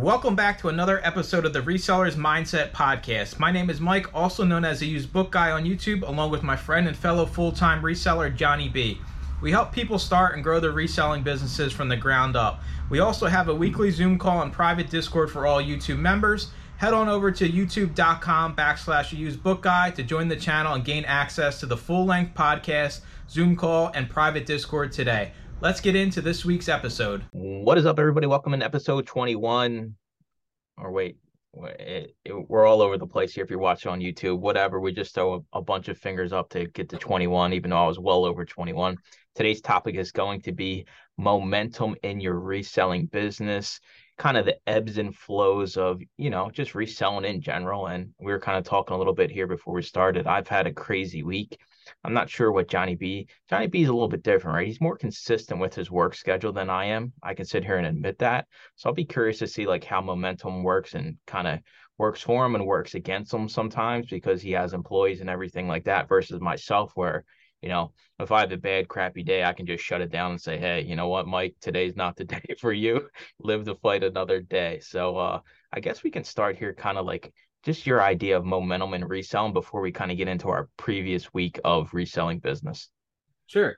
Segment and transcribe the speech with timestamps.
[0.00, 3.38] Welcome back to another episode of the Resellers Mindset Podcast.
[3.38, 6.42] My name is Mike, also known as the Used Book Guy on YouTube, along with
[6.42, 8.98] my friend and fellow full time reseller, Johnny B.
[9.40, 12.60] We help people start and grow their reselling businesses from the ground up.
[12.90, 16.50] We also have a weekly Zoom call and private Discord for all YouTube members.
[16.76, 21.04] Head on over to youtube.com backslash used book guy to join the channel and gain
[21.04, 23.00] access to the full length podcast,
[23.30, 25.32] Zoom call, and private Discord today.
[25.60, 27.24] Let's get into this week's episode.
[27.32, 28.26] What is up, everybody?
[28.26, 29.94] Welcome in episode 21.
[30.76, 31.16] Or wait,
[31.54, 34.80] it, it, we're all over the place here if you're watching on YouTube, whatever.
[34.80, 37.84] We just throw a, a, bunch of fingers up to get to 21, even though
[37.84, 38.98] I was well over 21.
[39.34, 40.86] Today's topic is going to be
[41.16, 43.80] momentum in your reselling business,
[44.18, 47.86] kind of the ebbs and flows of, you know, just reselling in general.
[47.86, 50.26] And we were kind of talking a little bit here before we started.
[50.26, 51.58] I've had a crazy week.
[52.04, 53.26] I'm not sure what Johnny B.
[53.48, 54.66] Johnny B is a little bit different, right?
[54.66, 57.12] He's more consistent with his work schedule than I am.
[57.22, 58.46] I can sit here and admit that.
[58.76, 61.60] So I'll be curious to see like how momentum works and kind of
[61.98, 65.84] works for him and works against him sometimes because he has employees and everything like
[65.84, 67.24] that versus myself where
[67.62, 70.32] you know if i have a bad crappy day i can just shut it down
[70.32, 73.76] and say hey you know what mike today's not the day for you live the
[73.76, 75.40] fight another day so uh
[75.72, 77.32] i guess we can start here kind of like
[77.64, 81.32] just your idea of momentum and reselling before we kind of get into our previous
[81.32, 82.90] week of reselling business.
[83.46, 83.76] Sure.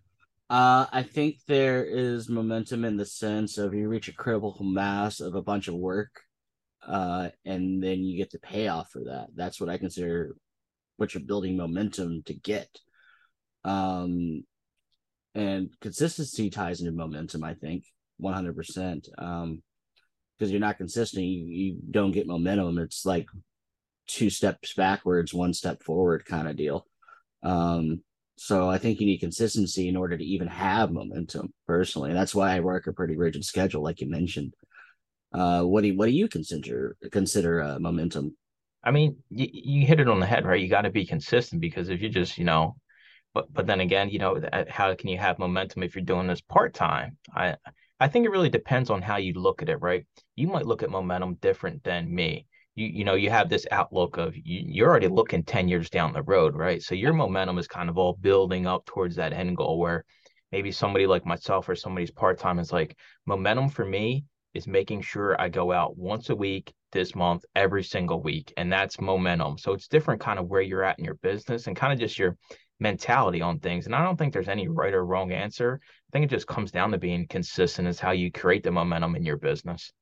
[0.51, 5.21] Uh, I think there is momentum in the sense of you reach a critical mass
[5.21, 6.21] of a bunch of work,
[6.87, 9.29] uh, and then you get the payoff for that.
[9.35, 10.37] That's what I consider
[10.97, 12.69] what you're building momentum to get.
[13.65, 14.45] Um,
[15.35, 17.85] and consistency ties into momentum, I think,
[18.21, 19.09] 100%.
[19.19, 19.63] Um,
[20.39, 22.79] because you're not consistent, you, you don't get momentum.
[22.79, 23.27] It's like
[24.07, 26.87] two steps backwards, one step forward kind of deal.
[27.43, 28.03] Um,
[28.37, 32.11] so I think you need consistency in order to even have momentum personally.
[32.11, 34.55] And that's why I work a pretty rigid schedule, like you mentioned.
[35.33, 38.37] Uh, what do you, what do you consider consider uh, momentum?
[38.85, 40.61] I mean, you, you hit it on the head, right?
[40.61, 42.77] You got to be consistent because if you just, you know,
[43.35, 46.41] but but then again, you know, how can you have momentum if you're doing this
[46.41, 47.17] part time?
[47.35, 47.57] I
[47.99, 50.07] I think it really depends on how you look at it, right?
[50.37, 54.17] You might look at momentum different than me you you know you have this outlook
[54.19, 56.83] of you, you're already looking 10 years down the road right?
[56.83, 60.05] So your momentum is kind of all building up towards that end goal where
[60.53, 65.39] maybe somebody like myself or somebody's part-time is like momentum for me is making sure
[65.41, 69.59] i go out once a week this month every single week and that's momentum.
[69.59, 72.19] So it's different kind of where you're at in your business and kind of just
[72.19, 72.37] your
[72.79, 75.81] mentality on things and i don't think there's any right or wrong answer.
[75.83, 79.17] I think it just comes down to being consistent is how you create the momentum
[79.17, 79.93] in your business.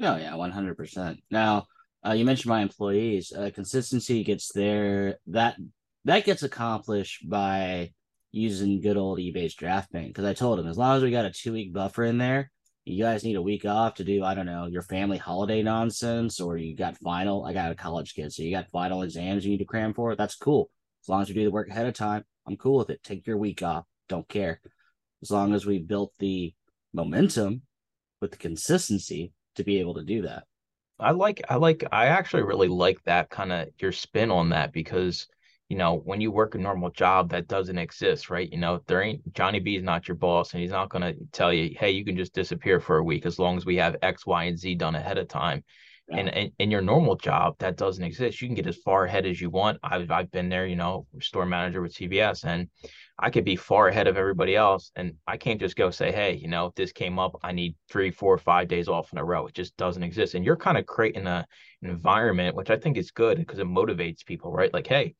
[0.00, 1.20] Oh yeah, one hundred percent.
[1.30, 1.66] Now,
[2.06, 3.32] uh, you mentioned my employees.
[3.32, 5.18] Uh, consistency gets there.
[5.26, 5.56] That
[6.04, 7.92] that gets accomplished by
[8.30, 10.08] using good old eBay's draft bank.
[10.08, 12.50] Because I told him as long as we got a two week buffer in there,
[12.84, 16.40] you guys need a week off to do I don't know your family holiday nonsense,
[16.40, 17.44] or you got final.
[17.44, 20.14] I got a college kid, so you got final exams you need to cram for.
[20.14, 20.70] That's cool.
[21.02, 23.02] As long as we do the work ahead of time, I'm cool with it.
[23.02, 23.84] Take your week off.
[24.08, 24.60] Don't care.
[25.22, 26.54] As long as we built the
[26.92, 27.62] momentum
[28.20, 30.44] with the consistency to be able to do that.
[30.98, 34.72] I like I like I actually really like that kind of your spin on that
[34.72, 35.26] because
[35.68, 38.50] you know when you work a normal job that doesn't exist right?
[38.50, 41.16] You know there ain't Johnny B is not your boss and he's not going to
[41.32, 43.96] tell you hey you can just disappear for a week as long as we have
[44.02, 45.64] X Y and Z done ahead of time.
[46.08, 46.18] Yeah.
[46.18, 48.42] and, and in your normal job that doesn't exist.
[48.42, 49.78] You can get as far ahead as you want.
[49.82, 52.68] I've I've been there you know store manager with CVS and
[53.18, 54.90] I could be far ahead of everybody else.
[54.96, 57.76] And I can't just go say, hey, you know, if this came up, I need
[57.88, 59.46] three, four, five days off in a row.
[59.46, 60.34] It just doesn't exist.
[60.34, 61.46] And you're kind of creating a,
[61.82, 64.72] an environment, which I think is good because it motivates people, right?
[64.74, 65.14] Like, hey,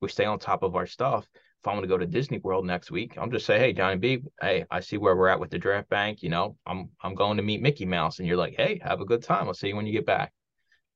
[0.00, 1.26] we stay on top of our stuff.
[1.34, 3.96] If I'm going to go to Disney World next week, I'm just say, hey, Johnny
[3.96, 6.22] B, hey, I see where we're at with the draft bank.
[6.22, 9.04] You know, I'm I'm going to meet Mickey Mouse, and you're like, hey, have a
[9.04, 9.46] good time.
[9.46, 10.32] I'll see you when you get back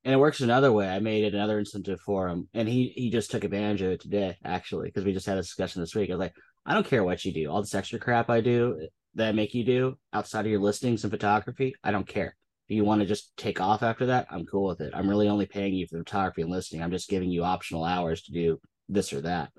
[0.05, 0.87] and it works another way.
[0.87, 4.01] I made it another incentive for him, and he he just took advantage of it
[4.01, 6.09] today, actually, because we just had a discussion this week.
[6.09, 6.35] I was like,
[6.65, 9.53] I don't care what you do, all this extra crap I do that I make
[9.53, 12.35] you do outside of your listings and photography, I don't care.
[12.67, 14.93] If you want to just take off after that, I'm cool with it.
[14.93, 16.81] I'm really only paying you for the photography and listing.
[16.81, 18.59] I'm just giving you optional hours to do
[18.89, 19.51] this or that.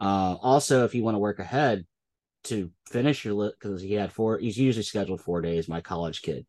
[0.00, 1.84] Uh, also, if you want to work ahead
[2.44, 5.68] to finish your list, because he had four, he's usually scheduled four days.
[5.68, 6.46] My college kid,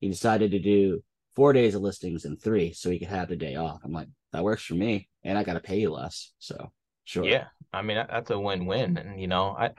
[0.00, 1.02] he decided to do
[1.34, 3.80] four days of listings and three so he could have the day off.
[3.84, 5.08] I'm like, that works for me.
[5.22, 6.32] And I got to pay you less.
[6.38, 6.72] So
[7.04, 7.24] sure.
[7.24, 7.46] Yeah.
[7.72, 8.96] I mean, that's a win-win.
[8.96, 9.70] And, you know, I,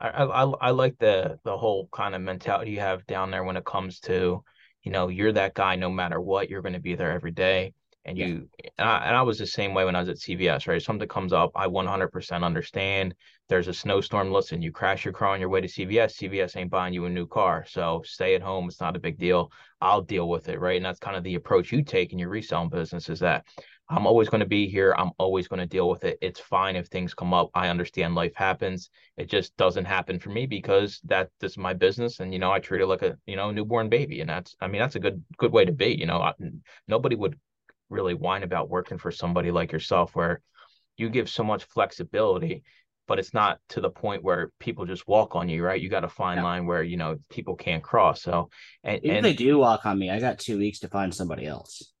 [0.00, 3.56] I, I, I like the, the whole kind of mentality you have down there when
[3.56, 4.44] it comes to,
[4.82, 7.74] you know, you're that guy, no matter what, you're going to be there every day.
[8.04, 8.26] And Yeah.
[8.26, 8.48] you
[8.78, 10.80] and I, and I was the same way when I was at CVS, right?
[10.80, 13.14] Something comes up, I 100% understand.
[13.48, 14.30] There's a snowstorm.
[14.30, 16.16] Listen, you crash your car on your way to CVS.
[16.16, 18.68] CVS ain't buying you a new car, so stay at home.
[18.68, 19.50] It's not a big deal.
[19.80, 20.76] I'll deal with it, right?
[20.76, 23.08] And that's kind of the approach you take in your reselling business.
[23.08, 23.44] Is that
[23.90, 24.94] I'm always going to be here.
[24.98, 26.18] I'm always going to deal with it.
[26.20, 27.48] It's fine if things come up.
[27.54, 28.90] I understand life happens.
[29.16, 32.52] It just doesn't happen for me because that this is my business, and you know
[32.52, 35.00] I treat it like a you know newborn baby, and that's I mean that's a
[35.00, 35.94] good good way to be.
[35.98, 36.34] You know, I,
[36.86, 37.38] nobody would
[37.90, 40.40] really whine about working for somebody like yourself where
[40.96, 42.62] you give so much flexibility
[43.06, 46.04] but it's not to the point where people just walk on you right you got
[46.04, 46.44] a fine Yeah.
[46.44, 48.50] line where you know people can't cross so
[48.84, 51.14] and, Even if and they do walk on me, I got two weeks to find
[51.14, 51.92] somebody else.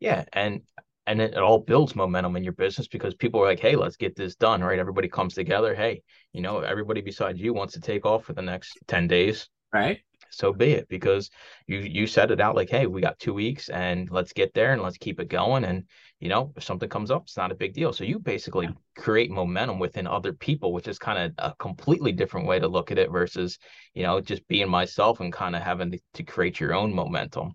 [0.00, 0.62] yeah and
[1.06, 3.96] and it, it all builds momentum in your business because people are like hey let's
[3.96, 6.02] get this done right everybody comes together hey
[6.32, 10.00] you know everybody besides you wants to take off for the next 10 days Right?
[10.32, 11.30] So be it because
[11.66, 14.72] you you set it out like hey we got two weeks and let's get there
[14.72, 15.84] and let's keep it going and
[16.20, 19.30] you know if something comes up it's not a big deal so you basically create
[19.30, 22.98] momentum within other people which is kind of a completely different way to look at
[22.98, 23.58] it versus
[23.94, 27.52] you know just being myself and kind of having to, to create your own momentum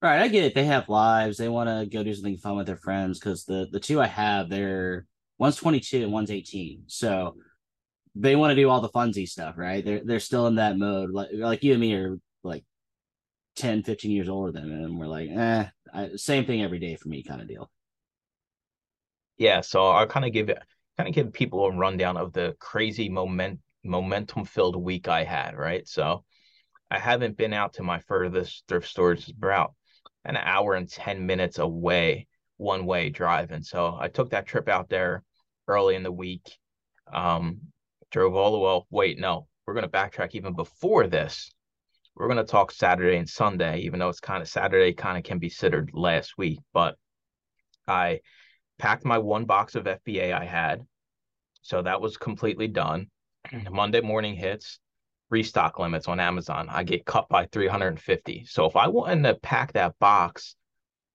[0.00, 0.54] Right, I get it.
[0.54, 1.38] They have lives.
[1.38, 4.06] They want to go do something fun with their friends because the the two I
[4.06, 5.06] have, they're
[5.38, 6.84] one's 22 and one's 18.
[6.86, 7.36] So
[8.18, 9.84] they want to do all the funsy stuff, right?
[9.84, 11.10] They're they're still in that mode.
[11.12, 12.64] Like like you and me are like
[13.56, 16.96] 10, 15 years older than them, and we're like, eh, I, same thing every day
[16.96, 17.70] for me, kind of deal.
[19.36, 20.48] yeah so i'll kind of give
[20.96, 25.56] kind of give people a rundown of the crazy moment momentum filled week i had
[25.56, 26.24] right so
[26.90, 29.74] i haven't been out to my furthest thrift stores it's about
[30.24, 32.26] an hour and 10 minutes away
[32.56, 35.22] one way drive and so i took that trip out there
[35.68, 36.58] early in the week
[37.12, 37.58] um
[38.10, 41.52] drove all the way wait no we're going to backtrack even before this
[42.14, 45.24] we're going to talk saturday and sunday even though it's kind of saturday kind of
[45.24, 46.96] can be considered last week but
[47.86, 48.20] i
[48.78, 50.86] packed my one box of FBA I had.
[51.62, 53.08] So that was completely done.
[53.50, 53.72] Hmm.
[53.72, 54.78] Monday morning hits,
[55.30, 56.68] restock limits on Amazon.
[56.70, 58.46] I get cut by 350.
[58.46, 60.54] So if I wanted to pack that box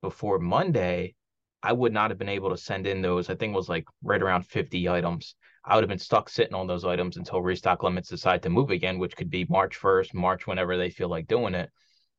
[0.01, 1.16] before Monday,
[1.62, 3.30] I would not have been able to send in those.
[3.30, 5.36] I think it was like right around 50 items.
[5.65, 8.69] I would have been stuck sitting on those items until restock limits decide to move
[8.69, 11.69] again, which could be March 1st, March, whenever they feel like doing it.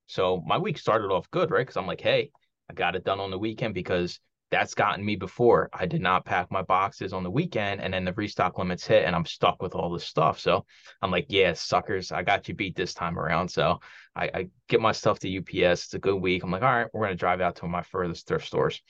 [0.07, 1.61] So my week started off good, right?
[1.61, 2.31] Because I'm like, hey,
[2.71, 4.19] I got it done on the weekend because
[4.51, 5.69] that's gotten me before.
[5.73, 9.05] I did not pack my boxes on the weekend and then the restock limits hit
[9.05, 10.39] and I'm stuck with all this stuff.
[10.39, 10.65] So
[11.03, 13.49] I'm like, yeah, suckers, I got you beat this time around.
[13.49, 13.81] So
[14.15, 15.85] I, I get my stuff to UPS.
[15.85, 16.45] It's a good week.
[16.45, 18.81] I'm like, all right, we're going to drive out to my furthest thrift stores.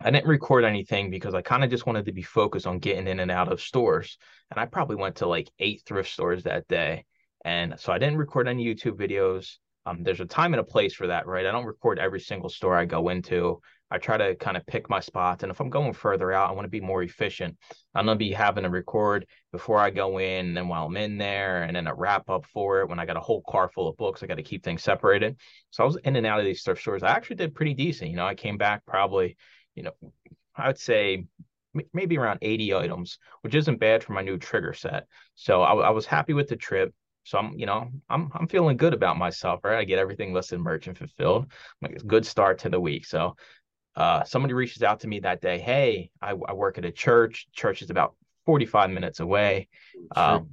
[0.00, 3.08] I didn't record anything because I kind of just wanted to be focused on getting
[3.08, 4.16] in and out of stores.
[4.50, 7.04] And I probably went to like eight thrift stores that day.
[7.44, 9.56] And so I didn't record any YouTube videos.
[9.86, 11.46] Um, there's a time and a place for that, right?
[11.46, 13.60] I don't record every single store I go into.
[13.90, 15.42] I try to kind of pick my spots.
[15.42, 17.56] And if I'm going further out, I want to be more efficient.
[17.94, 20.96] I'm going to be having to record before I go in and then while I'm
[20.96, 22.88] in there and then a wrap up for it.
[22.88, 25.36] When I got a whole car full of books, I got to keep things separated.
[25.70, 27.02] So I was in and out of these thrift stores.
[27.02, 28.10] I actually did pretty decent.
[28.10, 29.38] You know, I came back probably,
[29.78, 29.92] you know,
[30.56, 31.24] I would say
[31.92, 35.06] maybe around 80 items, which isn't bad for my new trigger set.
[35.36, 36.92] So I, I was happy with the trip.
[37.22, 39.78] So I'm, you know, I'm I'm feeling good about myself, right?
[39.78, 41.52] I get everything listed, merchant fulfilled.
[41.80, 43.06] Like it's a good start to the week.
[43.06, 43.36] So
[43.94, 45.58] uh, somebody reaches out to me that day.
[45.58, 47.46] Hey, I, I work at a church.
[47.52, 48.16] Church is about
[48.46, 49.68] 45 minutes away.
[50.16, 50.50] Um,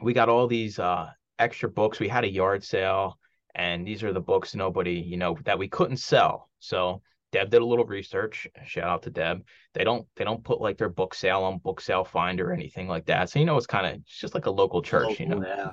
[0.00, 2.00] we got all these uh, extra books.
[2.00, 3.18] We had a yard sale,
[3.54, 6.48] and these are the books nobody, you know, that we couldn't sell.
[6.60, 7.02] So
[7.32, 8.46] Deb did a little research.
[8.66, 9.44] Shout out to Deb.
[9.74, 12.88] They don't they don't put like their book sale on book sale finder or anything
[12.88, 13.30] like that.
[13.30, 15.48] So you know it's kind of it's just like a local church, you know, Local,
[15.48, 15.70] yeah.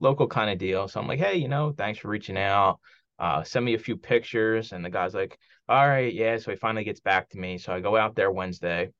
[0.00, 0.88] local kind of deal.
[0.88, 2.80] So I'm like, hey, you know, thanks for reaching out.
[3.18, 4.72] Uh, send me a few pictures.
[4.72, 5.38] And the guy's like,
[5.68, 6.36] all right, yeah.
[6.38, 7.58] So he finally gets back to me.
[7.58, 8.90] So I go out there Wednesday.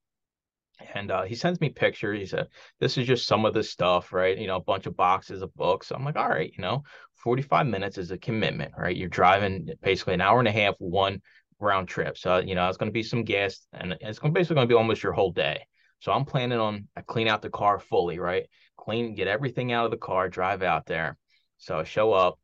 [0.95, 2.19] And uh, he sends me pictures.
[2.19, 2.49] He said,
[2.81, 4.37] This is just some of the stuff, right?
[4.37, 5.91] You know, a bunch of boxes of books.
[5.91, 6.83] I'm like, All right, you know,
[7.17, 8.95] 45 minutes is a commitment, right?
[8.95, 11.23] You're driving basically an hour and a half, one
[11.61, 12.19] round trip.
[12.19, 14.73] So, you know, it's going to be some gas and it's going basically going to
[14.73, 15.67] be almost your whole day.
[16.01, 18.47] So I'm planning on I clean out the car fully, right?
[18.77, 21.17] Clean, get everything out of the car, drive out there.
[21.59, 22.39] So I show up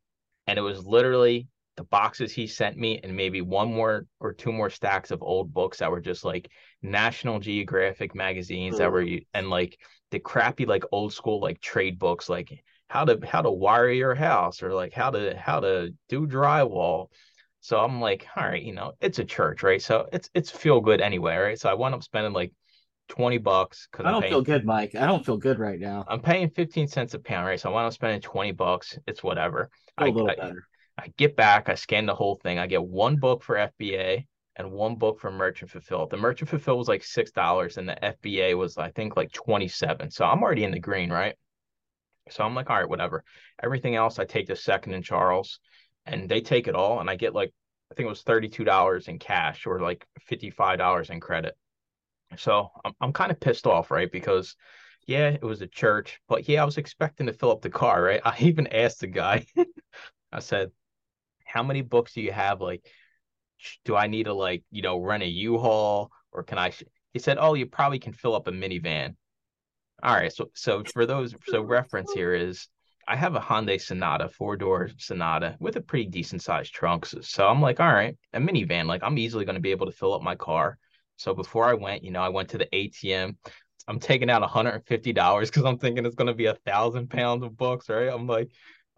[0.47, 4.51] and it was literally the boxes he sent me and maybe one more or two
[4.51, 6.49] more stacks of old books that were just like
[6.81, 9.23] National Geographic magazines that were mm-hmm.
[9.33, 9.77] and like
[10.11, 14.13] the crappy like old school like trade books like how to how to wire your
[14.13, 17.07] house or like how to how to do drywall.
[17.63, 19.81] So I'm like, all right, you know, it's a church, right?
[19.81, 21.57] So it's it's feel good anyway, right?
[21.57, 22.51] So I wound up spending like
[23.07, 24.95] 20 bucks because I don't paying, feel good, Mike.
[24.95, 26.03] I don't feel good right now.
[26.09, 27.57] I'm paying 15 cents a pound, right?
[27.57, 28.99] So I wound up spending 20 bucks.
[29.07, 29.69] It's whatever.
[29.97, 30.67] I a little I- better.
[30.97, 32.59] I get back, I scan the whole thing.
[32.59, 34.27] I get one book for FBA
[34.57, 36.05] and one book for Merchant Fulfill.
[36.05, 39.69] The Merchant Fulfill was like six dollars, and the FBA was I think like twenty
[39.69, 40.11] seven.
[40.11, 41.35] So I'm already in the green, right?
[42.29, 43.23] So I'm like, all right, whatever.
[43.63, 45.59] Everything else I take to Second and Charles,
[46.05, 47.51] and they take it all, and I get like
[47.91, 51.19] I think it was thirty two dollars in cash or like fifty five dollars in
[51.19, 51.55] credit.
[52.37, 54.11] So I'm I'm kind of pissed off, right?
[54.11, 54.55] Because
[55.05, 58.01] yeah, it was a church, but yeah, I was expecting to fill up the car,
[58.01, 58.21] right?
[58.25, 59.45] I even asked the guy,
[60.31, 60.71] I said,
[61.45, 62.61] how many books do you have?
[62.61, 62.85] Like,
[63.85, 66.71] do I need to like, you know, rent a U-Haul or can I?
[67.13, 69.15] He said, oh, you probably can fill up a minivan.
[70.01, 72.67] All right, so so for those, so reference here is
[73.07, 77.05] I have a Hyundai Sonata, four door Sonata with a pretty decent sized trunk.
[77.05, 79.85] So, so I'm like, all right, a minivan, like I'm easily going to be able
[79.85, 80.77] to fill up my car.
[81.17, 83.35] So before I went, you know, I went to the ATM.
[83.87, 87.57] I'm taking out $150 because I'm thinking it's going to be a thousand pounds of
[87.57, 88.07] books, right?
[88.07, 88.49] I'm like,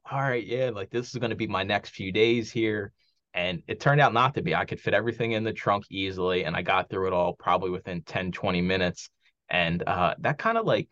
[0.09, 2.91] all right, yeah, like this is going to be my next few days here.
[3.33, 4.55] And it turned out not to be.
[4.55, 6.45] I could fit everything in the trunk easily.
[6.45, 9.09] And I got through it all probably within 10, 20 minutes.
[9.49, 10.87] And uh, that kind of like,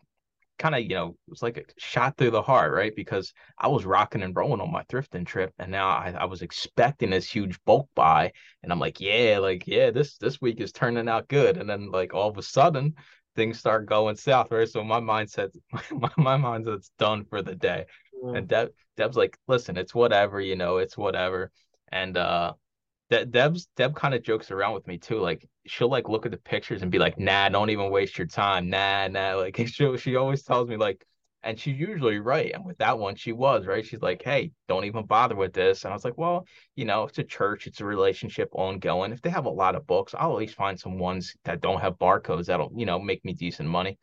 [0.58, 2.94] kind of, you know, it was like a shot through the heart, right?
[2.94, 5.52] Because I was rocking and rolling on my thrifting trip.
[5.58, 8.32] And now I, I was expecting this huge bulk buy.
[8.62, 11.56] And I'm like, yeah, like, yeah, this this week is turning out good.
[11.56, 12.94] And then like all of a sudden,
[13.36, 14.68] things start going south, right?
[14.68, 15.50] So my mindset,
[15.90, 17.86] my, my mindset's done for the day.
[18.22, 18.38] Mm.
[18.38, 21.50] And Deb, Deb's like, listen, it's whatever, you know, it's whatever.
[21.90, 22.54] And uh
[23.14, 25.20] De- Deb's Deb kind of jokes around with me too.
[25.20, 28.26] Like she'll like look at the pictures and be like, nah, don't even waste your
[28.26, 28.68] time.
[28.68, 29.34] Nah, nah.
[29.44, 31.04] Like she she always tells me like,
[31.42, 32.50] and she's usually right.
[32.52, 33.84] And with that one, she was right.
[33.86, 35.84] She's like, hey, don't even bother with this.
[35.84, 39.12] And I was like, well, you know, it's a church, it's a relationship ongoing.
[39.12, 41.80] If they have a lot of books, I'll at least find some ones that don't
[41.80, 43.98] have barcodes that'll, you know, make me decent money.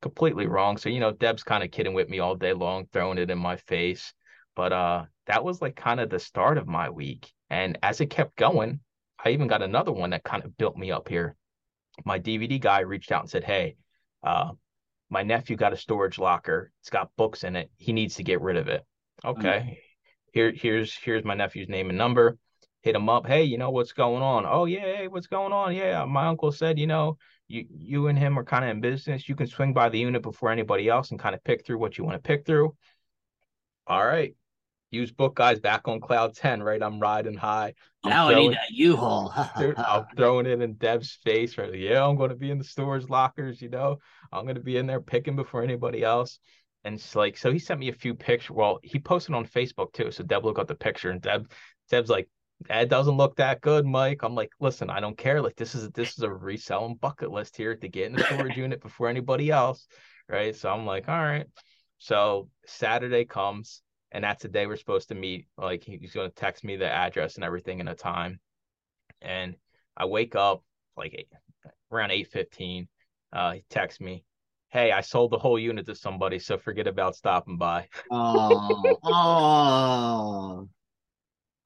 [0.00, 0.78] Completely wrong.
[0.78, 3.38] So, you know, Deb's kind of kidding with me all day long, throwing it in
[3.38, 4.14] my face.
[4.56, 7.32] But uh that was like kind of the start of my week.
[7.50, 8.80] And as it kept going,
[9.24, 11.36] I even got another one that kind of built me up here.
[12.04, 13.76] My DVD guy reached out and said, Hey,
[14.24, 14.50] uh,
[15.08, 16.72] my nephew got a storage locker.
[16.80, 17.70] It's got books in it.
[17.76, 18.84] He needs to get rid of it.
[19.24, 19.48] Okay.
[19.48, 19.72] Mm-hmm.
[20.32, 22.36] Here, here's here's my nephew's name and number.
[22.82, 23.24] Hit him up.
[23.24, 24.44] Hey, you know what's going on?
[24.48, 25.76] Oh yeah, hey, what's going on?
[25.76, 29.28] Yeah, my uncle said, you know, you you and him are kind of in business.
[29.28, 31.98] You can swing by the unit before anybody else and kind of pick through what
[31.98, 32.74] you want to pick through.
[33.86, 34.34] All right
[34.90, 36.82] use book guys back on cloud 10 right?
[36.82, 37.74] I'm riding high.
[38.04, 39.32] I'm now throwing, i need that u-haul.
[39.56, 41.74] I'm throwing it in deb's face right?
[41.74, 43.98] Yeah i'm going to be in the storage lockers you know?
[44.32, 46.38] I'm going to be in there picking before anybody else.
[46.84, 49.92] And it's like so he sent me a few pictures well he posted on facebook
[49.92, 51.50] too so deb looked at the picture and deb
[51.90, 52.28] deb's like
[52.68, 54.20] that doesn't look that good mike.
[54.22, 55.40] I'm like listen i don't care.
[55.40, 58.56] Like this is this is a reselling bucket list here to get in the storage
[58.66, 59.86] unit before anybody else
[60.28, 60.54] right?
[60.54, 61.46] So i'm like all right.
[61.98, 65.46] So saturday comes and that's the day we're supposed to meet.
[65.56, 68.40] Like he's going to text me the address and everything in a time.
[69.22, 69.54] And
[69.96, 70.64] I wake up
[70.96, 71.28] like eight,
[71.92, 72.88] around eight fifteen.
[73.32, 74.24] Uh, he texts me,
[74.70, 80.68] "Hey, I sold the whole unit to somebody, so forget about stopping by." Oh, oh,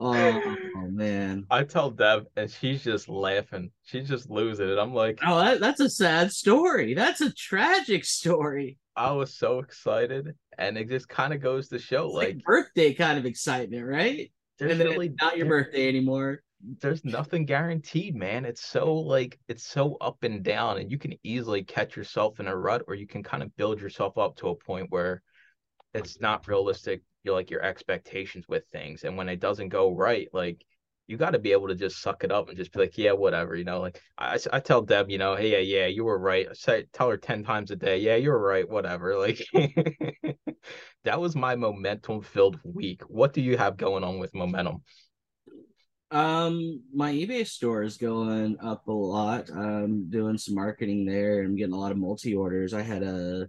[0.01, 1.47] oh, man!
[1.51, 3.71] I tell Deb, and she's just laughing.
[3.85, 4.79] She's just losing it.
[4.79, 6.95] I'm like, "Oh, that, that's a sad story.
[6.95, 11.79] That's a tragic story." I was so excited, and it just kind of goes to
[11.79, 14.31] show it's like, like birthday kind of excitement, right?
[14.61, 16.43] And then really not your birthday anymore.
[16.81, 18.45] There's nothing guaranteed, man.
[18.45, 22.47] It's so like it's so up and down, and you can easily catch yourself in
[22.47, 25.23] a rut, or you can kind of build yourself up to a point where
[25.93, 27.03] it's not realistic.
[27.25, 30.65] You're like your expectations with things, and when it doesn't go right, like
[31.07, 33.13] you got to be able to just suck it up and just be like, yeah,
[33.13, 33.81] whatever, you know.
[33.81, 36.47] Like I, I tell Deb, you know, hey, yeah, yeah, you were right.
[36.49, 39.15] I say, tell her ten times a day, yeah, you were right, whatever.
[39.25, 39.41] Like
[41.05, 43.03] that was my momentum filled week.
[43.09, 44.83] What do you have going on with momentum?
[46.11, 49.51] Um, my eBay store is going up a lot.
[49.51, 51.43] I'm doing some marketing there.
[51.43, 52.73] I'm getting a lot of multi orders.
[52.73, 53.49] I had a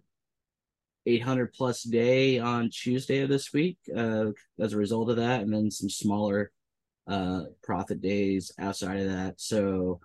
[1.06, 5.54] 800 plus day on Tuesday of this week uh, as a result of that, and
[5.54, 6.52] then some smaller
[7.08, 9.40] uh profit days outside of that.
[9.40, 10.00] So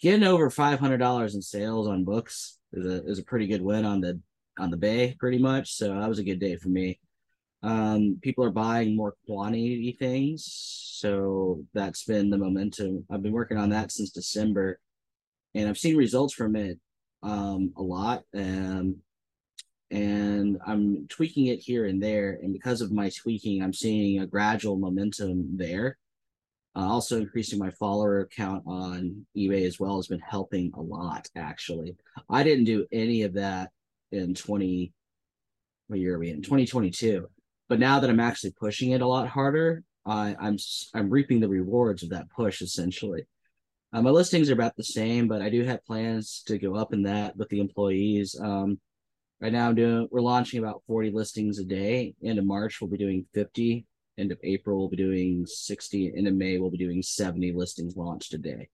[0.00, 3.62] getting over five hundred dollars in sales on books is a is a pretty good
[3.62, 4.20] win on the
[4.58, 5.74] on the bay, pretty much.
[5.74, 7.00] So that was a good day for me.
[7.62, 13.06] Um, people are buying more quantity things, so that's been the momentum.
[13.10, 14.78] I've been working on that since December,
[15.54, 16.78] and I've seen results from it
[17.22, 18.24] um, a lot.
[18.34, 18.96] Um,
[19.90, 24.26] and I'm tweaking it here and there, and because of my tweaking, I'm seeing a
[24.26, 25.96] gradual momentum there.
[26.76, 31.28] Uh, also, increasing my follower count on eBay as well has been helping a lot.
[31.36, 31.96] Actually,
[32.28, 33.70] I didn't do any of that
[34.10, 34.92] in twenty.
[35.86, 36.42] What year are we in?
[36.42, 37.28] Twenty twenty two.
[37.68, 40.58] But now that I'm actually pushing it a lot harder, I, I'm
[40.94, 43.26] I'm reaping the rewards of that push essentially.
[43.92, 46.92] Uh, my listings are about the same, but I do have plans to go up
[46.92, 48.36] in that with the employees.
[48.40, 48.80] Um,
[49.40, 52.14] right now, I'm doing we're launching about 40 listings a day.
[52.24, 53.86] End of March, we'll be doing 50.
[54.16, 56.12] End of April, we'll be doing 60.
[56.16, 58.68] End of May, we'll be doing 70 listings launched a day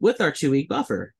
[0.00, 1.14] with our two week buffer.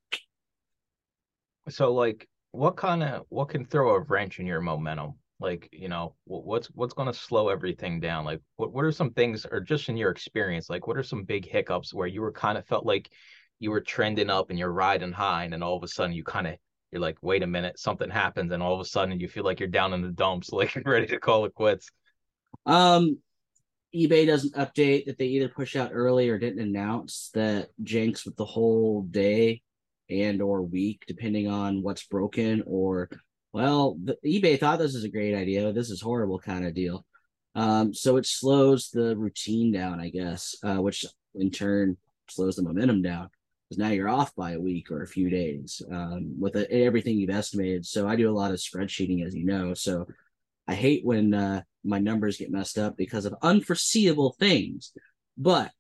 [1.68, 5.14] So, like, what kind of what can throw a wrench in your momentum?
[5.40, 8.24] Like, you know, what's what's going to slow everything down?
[8.24, 11.24] Like, what what are some things, or just in your experience, like, what are some
[11.24, 13.10] big hiccups where you were kind of felt like
[13.58, 16.24] you were trending up and you're riding high, and then all of a sudden you
[16.24, 16.56] kind of
[16.92, 19.58] you're like, wait a minute, something happens, and all of a sudden you feel like
[19.58, 21.90] you're down in the dumps, like ready to call it quits.
[22.66, 23.18] Um,
[23.94, 28.36] eBay doesn't update that they either push out early or didn't announce that jinx with
[28.36, 29.62] the whole day
[30.10, 33.08] and or week, depending on what's broken or
[33.52, 35.72] well, the, eBay thought this is a great idea.
[35.72, 37.06] This is horrible kind of deal.
[37.54, 41.04] Um, so it slows the routine down, I guess, uh, which
[41.36, 41.96] in turn
[42.28, 43.28] slows the momentum down
[43.68, 47.16] because now you're off by a week or a few days um, with a, everything
[47.16, 47.86] you've estimated.
[47.86, 49.72] So I do a lot of spreadsheeting, as you know.
[49.72, 50.06] So
[50.66, 54.92] I hate when uh, my numbers get messed up because of unforeseeable things.
[55.36, 55.70] But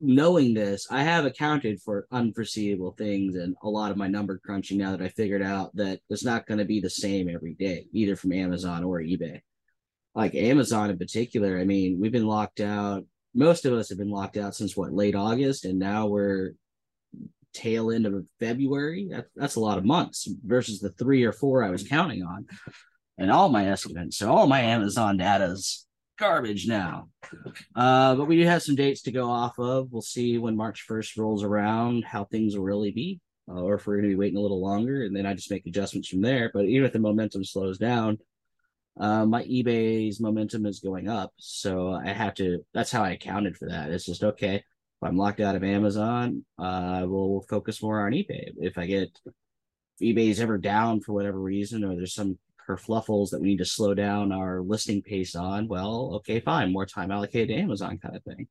[0.00, 4.78] knowing this, I have accounted for unforeseeable things and a lot of my number crunching
[4.78, 7.86] now that I figured out that it's not going to be the same every day,
[7.92, 9.40] either from Amazon or eBay.
[10.14, 13.04] Like Amazon in particular, I mean, we've been locked out.
[13.34, 16.52] Most of us have been locked out since what, late August, and now we're
[17.52, 19.08] tail end of February.
[19.10, 22.46] That, that's a lot of months versus the three or four I was counting on
[23.18, 24.18] and all my estimates.
[24.18, 25.86] So all my Amazon data's
[26.18, 27.08] garbage now.
[27.74, 29.92] Uh, but we do have some dates to go off of.
[29.92, 33.86] We'll see when March 1st rolls around how things will really be, uh, or if
[33.86, 36.20] we're going to be waiting a little longer, and then I just make adjustments from
[36.20, 36.50] there.
[36.52, 38.18] But even if the momentum slows down,
[38.98, 41.32] uh, my eBay's momentum is going up.
[41.36, 43.90] So I have to, that's how I accounted for that.
[43.90, 44.62] It's just, okay, if
[45.02, 48.52] I'm locked out of Amazon, uh, I will focus more on eBay.
[48.56, 49.34] If I get, if
[50.00, 53.94] eBay's ever down for whatever reason, or there's some kerfluffles that we need to slow
[53.94, 58.24] down our listing pace on, well, okay, fine, more time allocated to Amazon kind of
[58.24, 58.48] thing.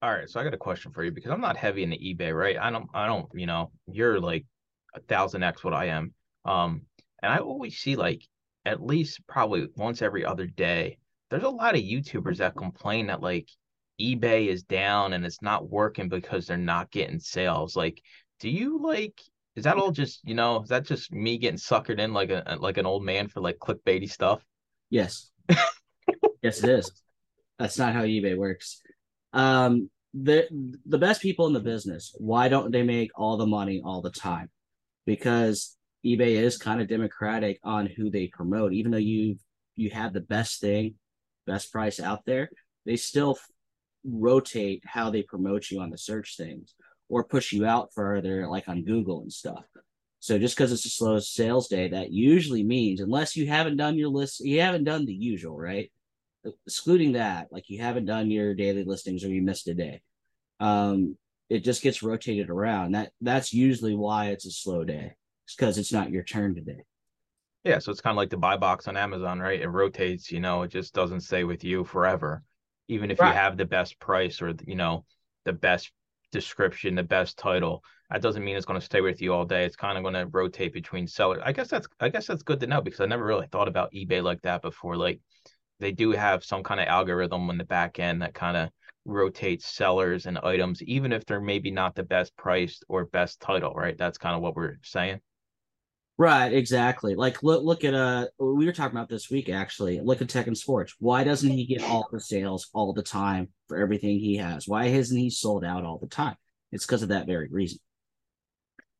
[0.00, 2.36] All right, so I got a question for you because I'm not heavy into eBay,
[2.36, 2.56] right?
[2.56, 4.46] I don't, I don't, you know, you're like
[4.94, 6.82] a thousand x what I am, um,
[7.22, 8.22] and I always see like
[8.64, 10.98] at least probably once every other day.
[11.30, 13.48] There's a lot of YouTubers that complain that like
[14.00, 17.76] eBay is down and it's not working because they're not getting sales.
[17.76, 18.00] Like,
[18.40, 19.20] do you like
[19.58, 20.62] is that all just you know?
[20.62, 23.58] Is that just me getting suckered in like a like an old man for like
[23.58, 24.42] clickbaity stuff?
[24.88, 25.30] Yes.
[26.42, 26.92] yes, it is.
[27.58, 28.80] That's not how eBay works.
[29.32, 30.46] Um, the
[30.86, 32.14] the best people in the business.
[32.18, 34.48] Why don't they make all the money all the time?
[35.04, 38.72] Because eBay is kind of democratic on who they promote.
[38.72, 39.36] Even though you
[39.74, 40.94] you have the best thing,
[41.46, 42.48] best price out there,
[42.86, 43.38] they still
[44.04, 46.74] rotate how they promote you on the search things
[47.08, 49.64] or push you out further, like on Google and stuff.
[50.20, 53.96] So just because it's a slow sales day, that usually means unless you haven't done
[53.96, 55.90] your list, you haven't done the usual, right?
[56.66, 60.02] Excluding that, like you haven't done your daily listings or you missed a day.
[60.60, 61.16] Um,
[61.48, 62.92] it just gets rotated around.
[62.92, 65.14] That that's usually why it's a slow day.
[65.46, 66.82] It's because it's not your turn today.
[67.64, 69.60] Yeah, so it's kind of like the buy box on Amazon, right?
[69.60, 72.42] It rotates, you know, it just doesn't stay with you forever.
[72.88, 73.28] Even if right.
[73.28, 75.04] you have the best price or you know,
[75.44, 75.90] the best
[76.32, 77.82] description, the best title.
[78.10, 79.64] That doesn't mean it's going to stay with you all day.
[79.64, 81.42] It's kind of going to rotate between sellers.
[81.44, 83.92] I guess that's I guess that's good to know because I never really thought about
[83.92, 84.96] eBay like that before.
[84.96, 85.20] Like
[85.80, 88.70] they do have some kind of algorithm on the back end that kind of
[89.04, 93.72] rotates sellers and items, even if they're maybe not the best priced or best title,
[93.74, 93.96] right?
[93.96, 95.20] That's kind of what we're saying.
[96.18, 97.14] Right, exactly.
[97.14, 100.00] Like look look at uh we were talking about this week actually.
[100.00, 100.94] Look at Tekken Sports.
[100.98, 104.66] Why doesn't he get all the sales all the time for everything he has?
[104.66, 106.34] Why hasn't he sold out all the time?
[106.72, 107.78] It's because of that very reason.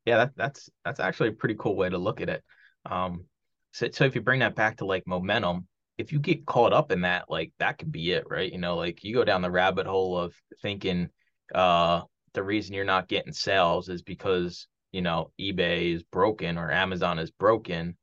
[0.05, 2.43] Yeah, that, that's that's actually a pretty cool way to look at it.
[2.85, 3.25] Um
[3.73, 6.91] so, so if you bring that back to like momentum, if you get caught up
[6.91, 8.51] in that, like that could be it, right?
[8.51, 11.09] You know, like you go down the rabbit hole of thinking
[11.53, 12.01] uh
[12.33, 17.19] the reason you're not getting sales is because you know ebay is broken or amazon
[17.19, 17.95] is broken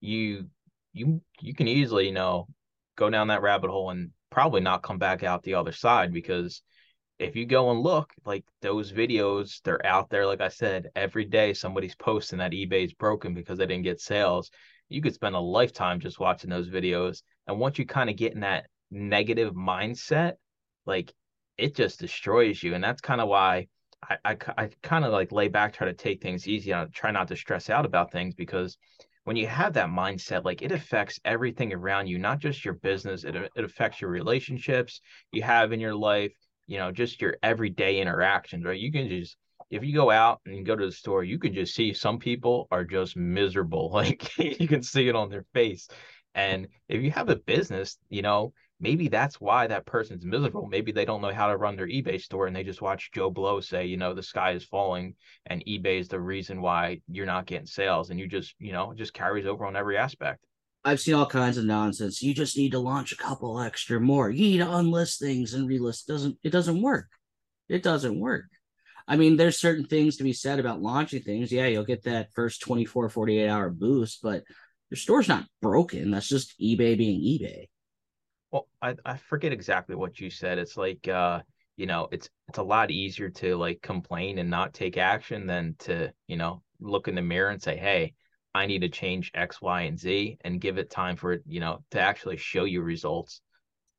[0.00, 0.46] you
[0.92, 2.46] you you can easily you know
[2.96, 6.62] go down that rabbit hole and probably not come back out the other side because
[7.18, 11.24] if you go and look like those videos they're out there like i said every
[11.24, 14.50] day somebody's posting that ebay's broken because they didn't get sales.
[14.88, 18.32] You could spend a lifetime just watching those videos and once you kind of get
[18.32, 20.32] in that negative mindset
[20.84, 21.12] like
[21.58, 23.68] it just destroys you and that's kind of why
[24.08, 27.10] I, I, I kind of like lay back, try to take things easy, and try
[27.10, 28.78] not to stress out about things because
[29.24, 33.24] when you have that mindset, like it affects everything around you, not just your business,
[33.24, 36.32] it, it affects your relationships you have in your life,
[36.66, 38.78] you know, just your everyday interactions, right?
[38.80, 39.36] You can just,
[39.70, 42.66] if you go out and go to the store, you can just see some people
[42.70, 43.90] are just miserable.
[43.94, 45.88] Like you can see it on their face.
[46.34, 50.66] And if you have a business, you know, maybe that's why that person's miserable.
[50.66, 53.30] Maybe they don't know how to run their eBay store and they just watch Joe
[53.30, 55.14] Blow say, you know, the sky is falling
[55.46, 58.10] and eBay is the reason why you're not getting sales.
[58.10, 60.44] And you just, you know, just carries over on every aspect.
[60.82, 62.22] I've seen all kinds of nonsense.
[62.22, 64.30] You just need to launch a couple extra more.
[64.30, 66.06] You need to unlist things and relist.
[66.06, 67.06] Doesn't it doesn't work.
[67.68, 68.46] It doesn't work.
[69.06, 71.52] I mean, there's certain things to be said about launching things.
[71.52, 74.44] Yeah, you'll get that first 24, 48 hour boost, but
[74.88, 76.10] your store's not broken.
[76.10, 77.66] That's just eBay being eBay.
[78.50, 80.58] Well, I, I forget exactly what you said.
[80.58, 81.40] It's like uh,
[81.80, 85.76] you know, it's it's a lot easier to like complain and not take action than
[85.78, 88.12] to, you know, look in the mirror and say, Hey,
[88.54, 91.58] I need to change X, Y, and Z and give it time for it, you
[91.58, 93.40] know, to actually show you results.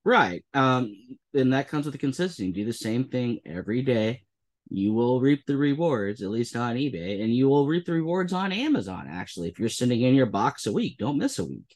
[0.05, 0.45] Right.
[0.53, 0.93] Um,
[1.33, 2.51] and that comes with the consistency.
[2.51, 4.25] Do the same thing every day.
[4.69, 8.31] You will reap the rewards, at least on eBay, and you will reap the rewards
[8.31, 9.07] on Amazon.
[9.09, 11.75] Actually, if you're sending in your box a week, don't miss a week.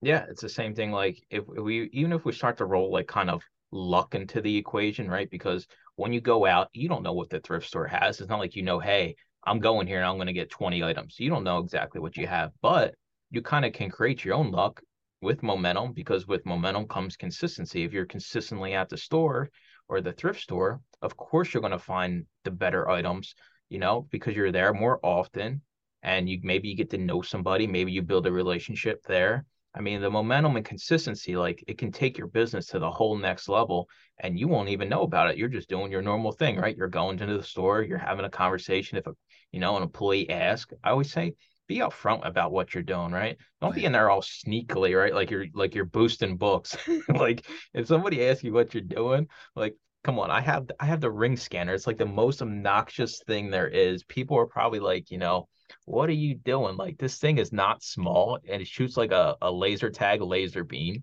[0.00, 0.92] Yeah, it's the same thing.
[0.92, 4.56] Like if we even if we start to roll like kind of luck into the
[4.56, 5.28] equation, right?
[5.28, 8.20] Because when you go out, you don't know what the thrift store has.
[8.20, 10.84] It's not like you know, hey, I'm going here and I'm going to get 20
[10.84, 11.16] items.
[11.18, 12.94] You don't know exactly what you have, but
[13.30, 14.80] you kind of can create your own luck
[15.20, 17.82] with momentum because with momentum comes consistency.
[17.82, 19.50] If you're consistently at the store
[19.88, 23.34] or the thrift store, of course you're going to find the better items,
[23.68, 25.60] you know, because you're there more often
[26.04, 29.44] and you maybe you get to know somebody, maybe you build a relationship there
[29.78, 33.16] I mean, the momentum and consistency, like it can take your business to the whole
[33.16, 33.88] next level
[34.18, 35.36] and you won't even know about it.
[35.36, 36.76] You're just doing your normal thing, right?
[36.76, 38.98] You're going into the store, you're having a conversation.
[38.98, 39.12] If a,
[39.52, 41.34] you know, an employee asks, I always say,
[41.68, 43.36] be upfront about what you're doing, right?
[43.60, 45.14] Don't be in there all sneakily, right?
[45.14, 46.76] Like you're like you're boosting books.
[47.08, 51.00] like if somebody asks you what you're doing, like come on, I have I have
[51.00, 51.74] the ring scanner.
[51.74, 54.02] It's like the most obnoxious thing there is.
[54.04, 55.46] People are probably like, you know,
[55.88, 56.76] what are you doing?
[56.76, 60.62] Like this thing is not small and it shoots like a, a laser tag laser
[60.62, 61.02] beam.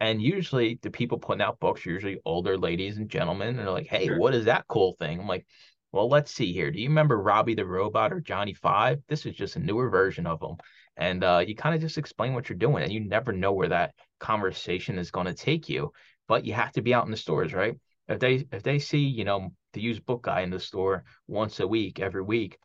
[0.00, 3.50] And usually the people putting out books are usually older ladies and gentlemen.
[3.50, 4.18] And they're like, hey, sure.
[4.18, 5.20] what is that cool thing?
[5.20, 5.46] I'm like,
[5.92, 6.70] well, let's see here.
[6.70, 9.00] Do you remember Robby the Robot or Johnny Five?
[9.08, 10.56] This is just a newer version of them.
[10.96, 13.68] And uh, you kind of just explain what you're doing, and you never know where
[13.68, 15.92] that conversation is going to take you.
[16.28, 17.74] But you have to be out in the stores, right?
[18.08, 21.60] If they if they see, you know, the used book guy in the store once
[21.60, 22.58] a week, every week,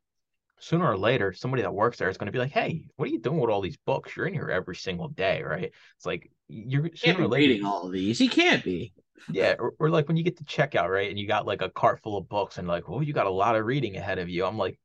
[0.60, 3.12] sooner or later, somebody that works there is going to be like, "Hey, what are
[3.12, 4.15] you doing with all these books?
[4.15, 7.86] You're in here every single day, right?" It's like you're sooner or later reading all
[7.86, 8.20] of these.
[8.20, 8.93] He can't be.
[9.32, 11.70] Yeah, or, or, like when you get to checkout, right, and you got like a
[11.70, 14.30] cart full of books, and like, "Oh, you got a lot of reading ahead of
[14.30, 14.80] you." I'm like,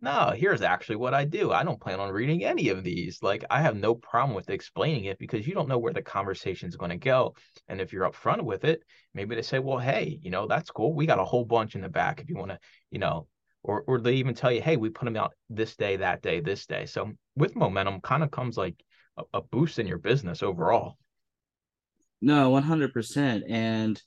[0.00, 1.52] "No, here's actually what I do.
[1.52, 3.22] I don't plan on reading any of these.
[3.22, 6.68] Like, I have no problem with explaining it because you don't know where the conversation
[6.68, 7.34] is going to go.
[7.68, 8.82] And if you're upfront with it,
[9.14, 10.94] maybe they say, "Well, hey, you know, that's cool.
[10.94, 12.58] We got a whole bunch in the back if you want to,
[12.90, 13.28] you know."
[13.64, 16.40] Or or they even tell you, hey, we put them out this day, that day,
[16.40, 16.86] this day.
[16.86, 18.76] So with momentum, kind of comes like
[19.16, 20.96] a, a boost in your business overall.
[22.20, 24.00] No, one hundred percent, and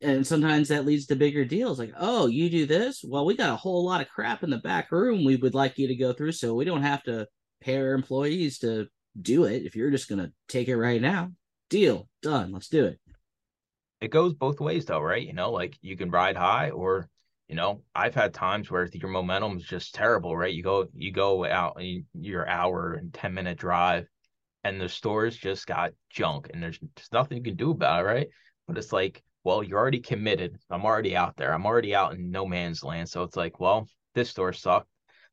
[0.00, 1.78] and sometimes that leads to bigger deals.
[1.78, 3.04] Like, oh, you do this?
[3.06, 5.24] Well, we got a whole lot of crap in the back room.
[5.24, 7.26] We would like you to go through, so we don't have to
[7.60, 8.86] pay our employees to
[9.20, 9.64] do it.
[9.64, 11.32] If you're just gonna take it right now,
[11.68, 12.52] deal done.
[12.52, 12.98] Let's do it.
[14.00, 15.26] It goes both ways, though, right?
[15.26, 17.08] You know, like you can ride high or
[17.48, 20.52] you know, I've had times where your momentum is just terrible, right?
[20.52, 21.80] You go you go out
[22.14, 24.06] your hour and 10 minute drive
[24.64, 28.08] and the stores just got junk and there's just nothing you can do about it,
[28.08, 28.28] right?
[28.66, 30.58] But it's like, well, you're already committed.
[30.68, 31.54] I'm already out there.
[31.54, 33.08] I'm already out in no man's land.
[33.08, 34.88] So it's like, well, this store sucked.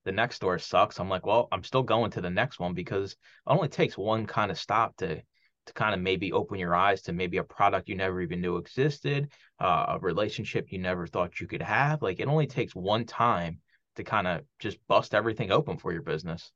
[0.05, 0.99] The next store sucks.
[0.99, 4.25] I'm like, well, I'm still going to the next one because it only takes one
[4.25, 5.21] kind of stop to
[5.65, 8.57] to kind of maybe open your eyes to maybe a product you never even knew
[8.57, 12.01] existed, uh, a relationship you never thought you could have.
[12.01, 13.59] Like it only takes one time
[13.95, 16.51] to kind of just bust everything open for your business.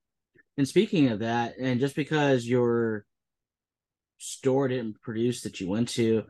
[0.57, 3.05] And speaking of that, and just because your
[4.17, 6.23] store didn't produce that you went to,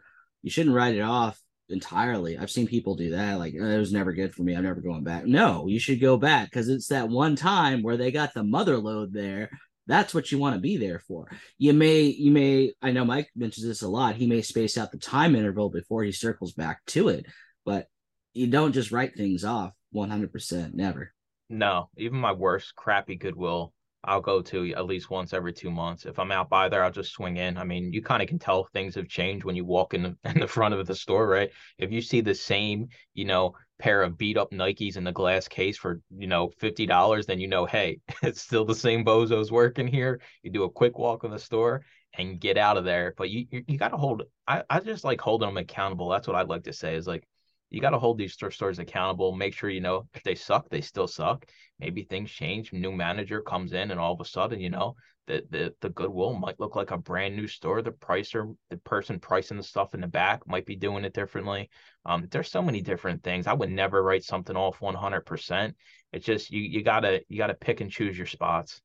[0.44, 2.38] you shouldn't write it off entirely.
[2.38, 3.40] I've seen people do that.
[3.40, 4.56] Like, it was never good for me.
[4.56, 5.26] I'm never going back.
[5.26, 8.78] No, you should go back because it's that one time where they got the mother
[8.78, 9.50] load there
[9.90, 11.28] that's what you want to be there for.
[11.58, 14.16] You may, you may, I know Mike mentions this a lot.
[14.16, 17.26] He may space out the time interval before he circles back to it,
[17.66, 17.88] but
[18.34, 20.76] you don't just write things off 100%.
[20.76, 21.12] Never.
[21.50, 23.74] No, even my worst crappy Goodwill,
[24.04, 26.06] I'll go to at least once every two months.
[26.06, 27.58] If I'm out by there, I'll just swing in.
[27.58, 30.18] I mean, you kind of can tell things have changed when you walk in the,
[30.30, 31.50] in the front of the store, right?
[31.80, 35.48] If you see the same, you know, pair of beat up Nikes in the glass
[35.48, 39.52] case for you know fifty dollars, then you know, hey, it's still the same bozos
[39.52, 40.22] working here.
[40.44, 41.84] You do a quick walk in the store
[42.18, 43.14] and get out of there.
[43.18, 44.24] But you you, you got to hold.
[44.48, 46.10] I I just like holding them accountable.
[46.10, 46.96] That's what I'd like to say.
[46.96, 47.28] Is like
[47.70, 49.36] you got to hold these thrift stores accountable.
[49.36, 51.46] Make sure you know if they suck, they still suck.
[51.80, 52.74] Maybe things change.
[52.74, 54.96] New manager comes in, and all of a sudden, you know,
[55.28, 57.82] the the the Goodwill might look like a brand new store.
[57.82, 61.70] The pricer, the person pricing the stuff in the back might be doing it differently.
[62.06, 63.46] Um, there's so many different things.
[63.46, 65.74] I would never write something off 100%.
[66.12, 68.82] It's just you you gotta you gotta pick and choose your spots.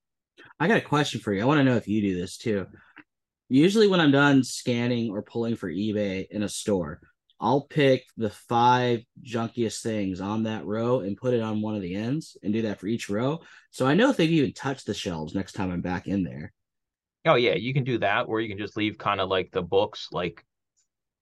[0.60, 1.42] I got a question for you.
[1.42, 2.66] I want to know if you do this too.
[3.48, 7.00] Usually, when I'm done scanning or pulling for eBay in a store,
[7.40, 11.82] I'll pick the five junkiest things on that row and put it on one of
[11.82, 13.40] the ends and do that for each row.
[13.70, 16.52] So I know if they've even touched the shelves next time I'm back in there.
[17.26, 19.62] Oh yeah, you can do that, or you can just leave kind of like the
[19.62, 20.44] books, like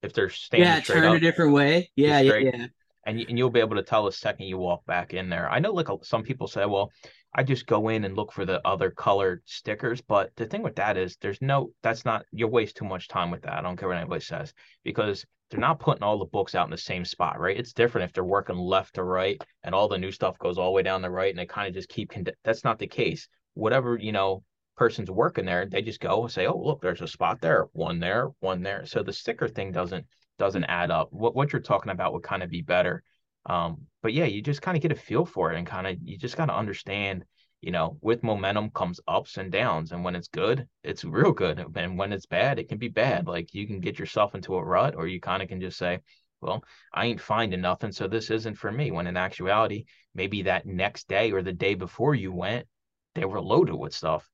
[0.03, 1.91] if they're standing yeah, turn up, a different way.
[1.95, 2.67] Yeah, yeah, yeah.
[3.07, 5.49] and you, and you'll be able to tell the second you walk back in there.
[5.49, 6.91] I know like some people say, well,
[7.35, 10.77] I just go in and look for the other colored stickers, but the thing with
[10.77, 13.55] that is there's no that's not you waste too much time with that.
[13.55, 14.53] I don't care what anybody says
[14.85, 17.57] because they're not putting all the books out in the same spot, right?
[17.57, 20.69] It's different if they're working left to right and all the new stuff goes all
[20.69, 22.87] the way down the right and they kind of just keep con- that's not the
[22.87, 23.29] case.
[23.55, 24.43] Whatever, you know,
[24.77, 27.99] person's working there, they just go and say, "Oh, look, there's a spot there, one
[28.01, 30.07] there, one there." So the sticker thing doesn't
[30.39, 31.09] doesn't add up.
[31.13, 33.03] What what you're talking about would kind of be better.
[33.47, 35.97] Um, but yeah, you just kind of get a feel for it and kind of
[36.03, 37.25] you just got to understand
[37.63, 39.93] you know, with momentum comes ups and downs.
[39.93, 41.65] And when it's good, it's real good.
[41.77, 43.29] And when it's bad, it can be bad.
[43.29, 46.01] Like you can get yourself into a rut, or you kind of can just say,
[46.41, 47.93] well, I ain't finding nothing.
[47.93, 48.91] So this isn't for me.
[48.91, 52.67] When in actuality, maybe that next day or the day before you went,
[53.15, 54.29] they were loaded with stuff.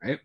[0.00, 0.20] Right.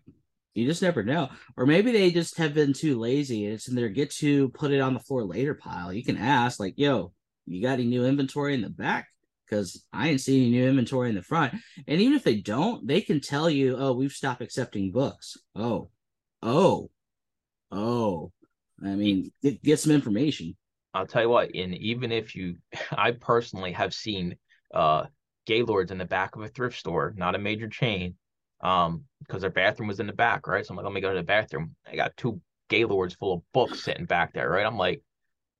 [0.54, 1.30] You just never know.
[1.56, 4.70] Or maybe they just have been too lazy and it's in their get to put
[4.70, 5.92] it on the floor later pile.
[5.92, 7.12] You can ask, like, yo,
[7.48, 9.08] you got any new inventory in the back?
[9.48, 11.54] because I ain't seeing any new inventory in the front.
[11.86, 15.36] And even if they don't, they can tell you, oh, we've stopped accepting books.
[15.54, 15.90] Oh,
[16.42, 16.90] oh,
[17.70, 18.32] oh.
[18.82, 20.56] I mean, get, get some information.
[20.94, 22.56] I'll tell you what, and even if you,
[22.92, 24.36] I personally have seen
[24.74, 25.06] uh
[25.46, 28.16] Gaylords in the back of a thrift store, not a major chain,
[28.60, 30.64] um, because their bathroom was in the back, right?
[30.64, 31.74] So I'm like, let me go to the bathroom.
[31.90, 34.66] I got two Gaylords full of books sitting back there, right?
[34.66, 35.02] I'm like,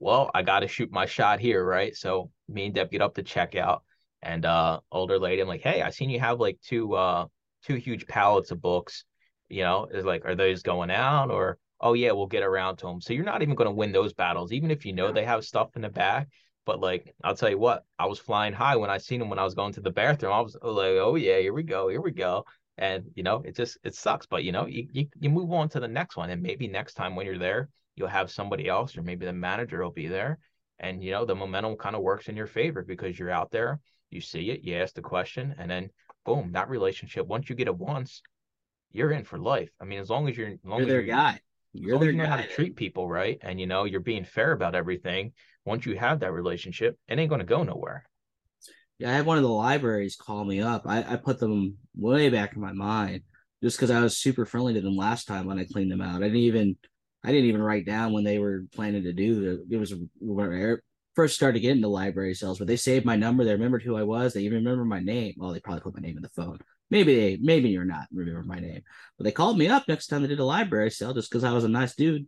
[0.00, 1.94] well, I got to shoot my shot here, right?
[1.94, 3.80] So me and Deb get up to checkout,
[4.22, 7.26] and uh, older lady, I'm like, hey, I seen you have like two uh
[7.64, 9.04] two huge pallets of books.
[9.48, 11.58] You know, is like, are those going out or?
[11.80, 13.00] Oh yeah, we'll get around to them.
[13.00, 15.44] So you're not even going to win those battles, even if you know they have
[15.44, 16.28] stuff in the back.
[16.66, 19.38] But like, I'll tell you what, I was flying high when I seen them when
[19.38, 20.32] I was going to the bathroom.
[20.32, 22.44] I was like, oh yeah, here we go, here we go.
[22.76, 25.68] And you know, it just it sucks, but you know, you, you you move on
[25.70, 28.96] to the next one, and maybe next time when you're there, you'll have somebody else,
[28.96, 30.38] or maybe the manager will be there,
[30.78, 33.80] and you know, the momentum kind of works in your favor because you're out there,
[34.10, 35.90] you see it, you ask the question, and then
[36.24, 37.26] boom, that relationship.
[37.26, 38.22] Once you get it once,
[38.92, 39.70] you're in for life.
[39.80, 41.40] I mean, as long as you're, as long You're as their you're, guy.
[41.72, 44.52] You're their you know how to treat people right, and you know you're being fair
[44.52, 45.32] about everything.
[45.64, 48.04] Once you have that relationship, it ain't going to go nowhere.
[48.98, 50.82] Yeah, I had one of the libraries call me up.
[50.86, 53.22] I, I put them way back in my mind
[53.62, 56.22] just because I was super friendly to them last time when I cleaned them out.
[56.22, 56.76] I didn't even
[57.24, 60.52] I didn't even write down when they were planning to do the it was when
[60.52, 60.74] I
[61.14, 64.04] first started getting to library sales, but they saved my number, they remembered who I
[64.04, 65.34] was, they even remember my name.
[65.36, 66.58] Well, they probably put my name in the phone.
[66.90, 68.82] Maybe they maybe you're not remember my name.
[69.16, 71.52] But they called me up next time they did a library sale just because I
[71.52, 72.26] was a nice dude.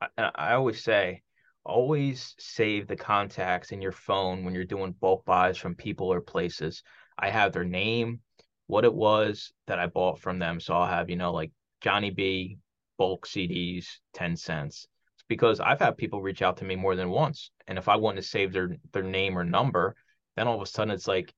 [0.00, 1.22] I, I always say,
[1.64, 6.20] always save the contacts in your phone when you're doing bulk buys from people or
[6.20, 6.82] places.
[7.18, 8.20] I have their name,
[8.66, 10.60] what it was that I bought from them.
[10.60, 12.58] So I'll have, you know, like Johnny B,
[12.98, 14.86] bulk CDs, 10 cents.
[15.14, 17.50] It's because I've had people reach out to me more than once.
[17.66, 19.94] And if I want to save their their name or number,
[20.36, 21.34] then all of a sudden it's like,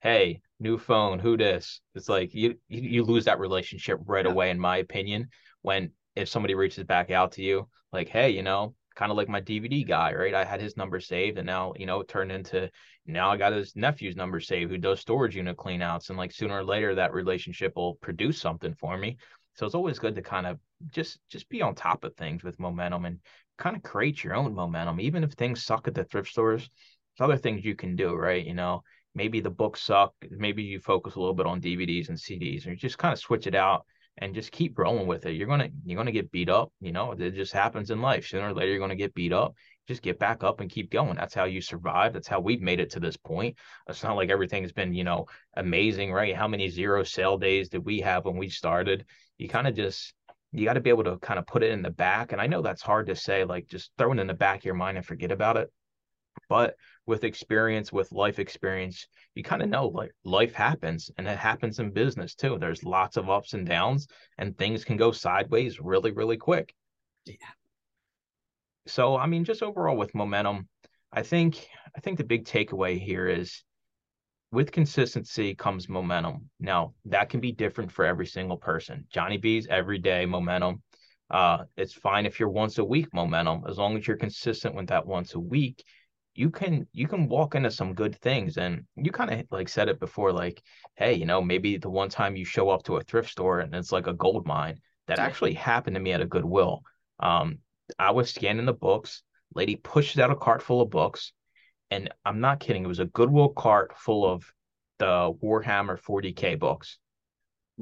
[0.00, 1.80] hey, new phone, who this?
[1.94, 4.32] It's like you you, lose that relationship right Yeah.
[4.32, 5.28] away, in my opinion,
[5.62, 9.28] when if somebody reaches back out to you, like, hey, you know, kind of like
[9.28, 10.34] my DVD guy, right?
[10.34, 12.70] I had his number saved and now, you know, it turned into
[13.06, 16.08] now I got his nephew's number saved who does storage unit cleanouts.
[16.10, 19.16] And like sooner or later that relationship will produce something for me.
[19.54, 20.58] So it's always good to kind of
[20.90, 23.18] just just be on top of things with momentum and
[23.58, 25.00] kind of create your own momentum.
[25.00, 26.68] Even if things suck at the thrift stores,
[27.18, 28.44] there's other things you can do, right?
[28.44, 28.82] You know,
[29.14, 30.14] maybe the books suck.
[30.30, 33.46] Maybe you focus a little bit on DVDs and CDs, and just kind of switch
[33.46, 33.84] it out
[34.18, 35.32] and just keep rolling with it.
[35.32, 36.72] You're gonna you're gonna get beat up.
[36.80, 38.26] You know, it just happens in life.
[38.26, 39.54] Sooner or later, you're gonna get beat up.
[39.88, 41.16] Just get back up and keep going.
[41.16, 42.12] That's how you survive.
[42.12, 43.56] That's how we've made it to this point.
[43.88, 46.36] It's not like everything's been, you know, amazing, right?
[46.36, 49.04] How many zero sale days did we have when we started?
[49.38, 50.14] You kind of just
[50.52, 52.32] you got to be able to kind of put it in the back.
[52.32, 54.64] And I know that's hard to say, like just throw it in the back of
[54.64, 55.70] your mind and forget about it.
[56.48, 61.38] But with experience, with life experience, you kind of know like life happens and it
[61.38, 62.58] happens in business too.
[62.58, 64.06] There's lots of ups and downs
[64.38, 66.74] and things can go sideways really, really quick.
[67.24, 67.36] Yeah.
[68.86, 70.68] So I mean, just overall with momentum,
[71.12, 73.62] I think I think the big takeaway here is
[74.52, 76.48] with consistency comes momentum.
[76.60, 79.06] Now that can be different for every single person.
[79.10, 80.82] Johnny B's everyday momentum.
[81.30, 84.88] Uh, it's fine if you're once a week momentum, as long as you're consistent with
[84.88, 85.82] that once a week,
[86.34, 88.58] you can you can walk into some good things.
[88.58, 90.62] And you kind of like said it before, like,
[90.96, 93.74] hey, you know, maybe the one time you show up to a thrift store and
[93.74, 94.78] it's like a gold mine.
[95.08, 96.82] That actually happened to me at a Goodwill.
[97.18, 97.58] Um,
[97.98, 99.22] I was scanning the books.
[99.54, 101.32] Lady pushes out a cart full of books,
[101.92, 102.84] and I'm not kidding.
[102.84, 104.50] It was a Goodwill cart full of
[104.98, 106.98] the Warhammer 40k books.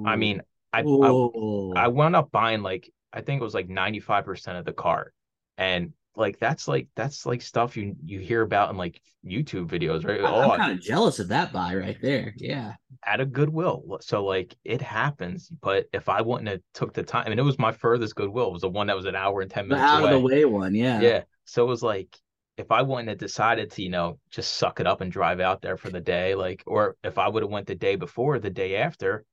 [0.05, 0.43] I mean,
[0.73, 4.73] I, I I wound up buying like I think it was like 95% of the
[4.73, 5.15] cart.
[5.59, 10.05] And like that's like that's like stuff you you hear about in like YouTube videos,
[10.05, 10.21] right?
[10.21, 12.35] I'm oh, kind of jealous of that buy right there.
[12.37, 12.75] Yeah.
[13.07, 13.99] At a Goodwill.
[14.01, 17.45] So like it happens, but if I wouldn't have took the time, I mean it
[17.45, 18.49] was my furthest Goodwill.
[18.49, 19.87] It was the one that was an hour and 10 minutes.
[19.87, 20.15] The out away.
[20.15, 21.01] of the way one, yeah.
[21.01, 21.23] Yeah.
[21.45, 22.17] So it was like
[22.57, 25.63] if I wouldn't have decided to, you know, just suck it up and drive out
[25.63, 28.51] there for the day, like, or if I would have went the day before, the
[28.51, 29.25] day after,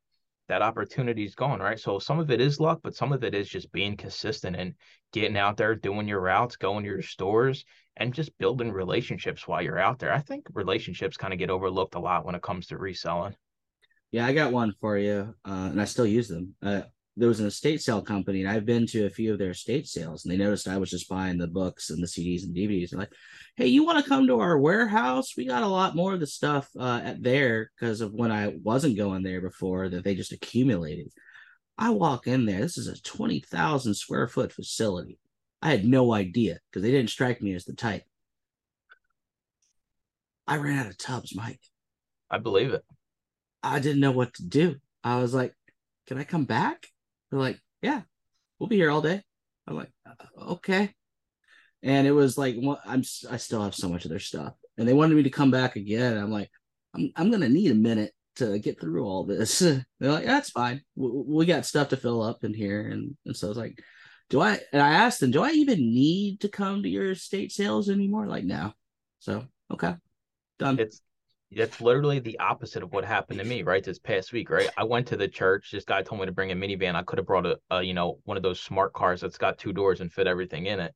[0.48, 1.80] that opportunity is gone, right?
[1.80, 4.76] So some of it is luck, but some of it is just being consistent and
[5.12, 7.66] getting out there, doing your routes, going to your stores,
[7.98, 10.14] and just building relationships while you're out there.
[10.14, 13.36] I think relationships kind of get overlooked a lot when it comes to reselling.
[14.12, 16.56] Yeah, I got one for you, uh, and I still use them.
[16.62, 16.84] Uh,
[17.18, 19.88] there was an estate sale company, and I've been to a few of their estate
[19.88, 22.92] sales, and they noticed I was just buying the books and the CDs and DVDs.
[22.92, 23.14] They're like,
[23.56, 25.36] "Hey, you want to come to our warehouse?
[25.36, 28.56] We got a lot more of the stuff uh, at there because of when I
[28.64, 31.12] wasn't going there before that they just accumulated."
[31.76, 32.62] I walk in there.
[32.62, 35.18] This is a twenty thousand square foot facility.
[35.62, 38.04] I had no idea because they didn't strike me as the type.
[40.48, 41.62] I ran out of tubs, Mike.
[42.30, 42.86] I believe it.
[43.64, 44.76] I didn't know what to do.
[45.04, 45.56] I was like,
[46.06, 46.92] "Can I come back?"
[47.30, 48.02] They're like, yeah,
[48.60, 49.22] we'll be here all day.
[49.68, 50.94] I'm like, uh, okay.
[51.84, 54.88] And it was like, well, I'm I still have so much of their stuff, and
[54.88, 56.18] they wanted me to come back again.
[56.18, 56.50] I'm like,
[56.96, 59.60] I'm I'm gonna need a minute to get through all this.
[59.60, 60.82] They're like, that's fine.
[60.96, 63.80] We, we got stuff to fill up in here, and and so I was like,
[64.30, 64.60] do I?
[64.74, 68.28] And I asked them, do I even need to come to your estate sales anymore?
[68.28, 68.74] Like, no.
[69.20, 69.96] So okay,
[70.58, 70.80] done.
[70.80, 71.02] It's
[71.52, 74.70] that's literally the opposite of what happened to me right this past week right?
[74.78, 77.18] I went to the church this guy told me to bring a minivan i could
[77.18, 80.02] have brought a, a, you know one of those smart cars that's got two doors
[80.02, 80.94] and fit everything in it.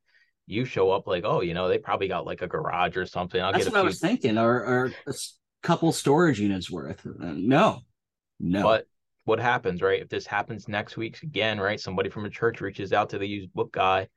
[0.48, 3.42] You show up like oh you know they probably got like a garage or something
[3.42, 3.82] I'll that's what few...
[3.82, 5.14] i was thinking or, or a
[5.64, 7.80] couple storage units worth uh, no
[8.40, 8.64] no.
[8.64, 8.88] But
[9.24, 12.92] what happens right if this happens next week again right somebody from a church reaches
[12.92, 14.08] out to the used book guy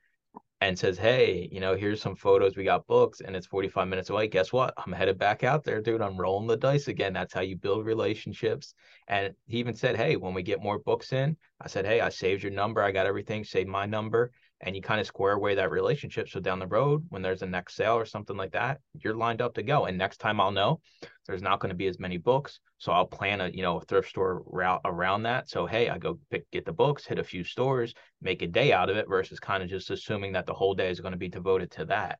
[0.60, 2.56] and says, Hey, you know, here's some photos.
[2.56, 4.28] We got books and it's 45 minutes away.
[4.28, 4.74] Guess what?
[4.78, 6.00] I'm headed back out there, dude.
[6.00, 7.12] I'm rolling the dice again.
[7.12, 8.74] That's how you build relationships.
[9.08, 12.08] And he even said, Hey, when we get more books in, I said, Hey, I
[12.08, 12.82] saved your number.
[12.82, 13.44] I got everything.
[13.44, 14.32] Save my number
[14.64, 16.28] and you kind of square away that relationship.
[16.28, 19.42] So down the road, when there's a next sale or something like that, you're lined
[19.42, 19.84] up to go.
[19.84, 20.80] And next time I'll know
[21.26, 22.60] there's not going to be as many books.
[22.78, 25.50] So I'll plan a, you know, a thrift store route around that.
[25.50, 28.72] So hey, I go pick get the books, hit a few stores, make a day
[28.72, 31.18] out of it versus kind of just assuming that the whole day is going to
[31.18, 32.18] be devoted to that.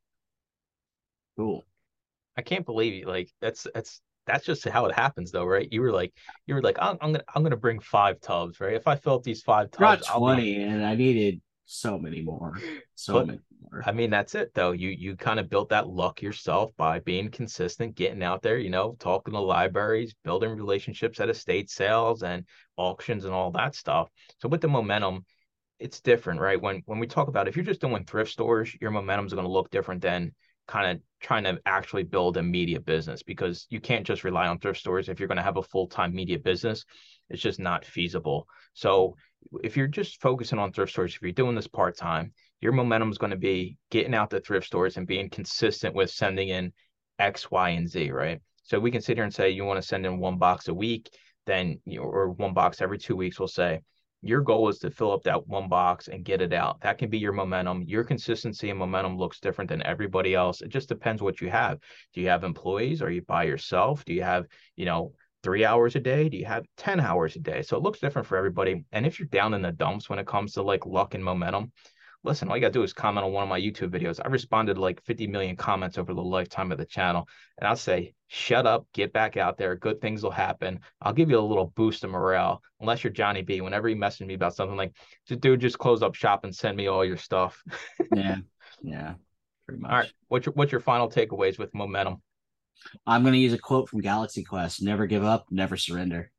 [1.37, 1.65] Cool.
[2.37, 3.07] I can't believe you.
[3.07, 5.69] Like that's that's that's just how it happens though, right?
[5.71, 6.13] You were like,
[6.47, 8.75] you were like, I'm, I'm gonna, I'm gonna bring five tubs, right?
[8.75, 10.63] If I fill up these five tubs, Got twenty, be...
[10.63, 12.59] and I needed so many more
[12.95, 13.83] so but, many more.
[13.87, 14.73] I mean that's it though.
[14.73, 18.71] You you kind of built that luck yourself by being consistent getting out there you
[18.71, 22.45] know talking to libraries building relationships at estate sales and
[22.77, 24.09] auctions and all that stuff.
[24.39, 25.25] So with the momentum
[25.79, 26.61] it's different right?
[26.61, 29.47] When when we talk about if you're just doing thrift stores your momentum is going
[29.47, 30.33] to look different than
[30.67, 34.59] kind of trying to actually build a media business because you can't just rely on
[34.59, 36.85] thrift stores if you're going to have a full-time media business
[37.31, 39.15] it's just not feasible so
[39.63, 43.11] if you're just focusing on thrift stores, if you're doing this part time, your momentum
[43.11, 46.73] is going to be getting out the thrift stores and being consistent with sending in
[47.19, 48.41] X, Y, and Z, right?
[48.63, 50.75] So we can sit here and say you want to send in one box a
[50.75, 51.11] week,
[51.47, 53.39] then or one box every two weeks.
[53.39, 53.81] We'll say
[54.23, 56.81] your goal is to fill up that one box and get it out.
[56.81, 57.83] That can be your momentum.
[57.83, 60.63] Your consistency and momentum looks different than everybody else.
[60.63, 61.79] It just depends what you have.
[62.15, 63.03] Do you have employees?
[63.03, 64.03] Are you by yourself?
[64.07, 65.13] Do you have, you know,
[65.45, 66.29] three hours a day?
[66.29, 67.63] Do you have 10 hours a day?
[67.63, 68.85] So it looks different for everybody.
[68.91, 71.71] And if you're down in the dumps when it comes to like luck and momentum,
[72.25, 74.19] listen, all you got to do is comment on one of my YouTube videos.
[74.25, 77.29] I responded to like 50 million comments over the lifetime of the channel.
[77.59, 79.77] And I'll say, shut up, get back out there.
[79.77, 80.81] Good things will happen.
[81.03, 82.63] I'll give you a little boost of morale.
[82.81, 84.93] Unless you're Johnny B, whenever you message me about something like,
[85.29, 87.63] dude, just close up shop and send me all your stuff.
[88.15, 88.37] yeah.
[88.83, 89.15] Yeah.
[89.67, 89.91] pretty much.
[89.91, 90.13] All right.
[90.29, 92.21] What's your what's your final takeaways with momentum?
[93.07, 96.31] I'm going to use a quote from Galaxy Quest: "Never give up, never surrender."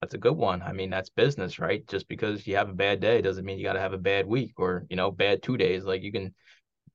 [0.00, 0.62] That's a good one.
[0.62, 1.86] I mean, that's business, right?
[1.86, 4.26] Just because you have a bad day doesn't mean you got to have a bad
[4.26, 5.84] week or, you know, bad two days.
[5.84, 6.34] Like you can,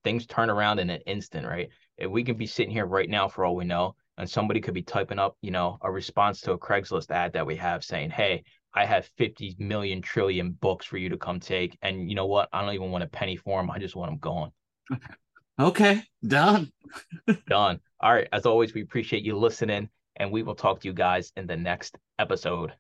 [0.03, 1.70] things turn around in an instant, right?
[1.97, 4.74] If we can be sitting here right now for all we know, and somebody could
[4.74, 8.09] be typing up, you know, a response to a Craigslist ad that we have saying,
[8.09, 8.43] hey,
[8.74, 11.78] I have 50 million trillion books for you to come take.
[11.82, 12.49] And you know what?
[12.51, 13.70] I don't even want a penny for them.
[13.70, 14.51] I just want them gone.
[15.59, 16.71] Okay, done.
[17.47, 17.79] Done.
[18.01, 18.27] All right.
[18.31, 21.55] As always, we appreciate you listening, and we will talk to you guys in the
[21.55, 22.73] next episode.